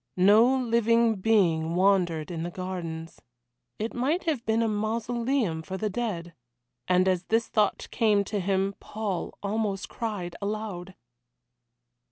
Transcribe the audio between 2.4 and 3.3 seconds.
the gardens.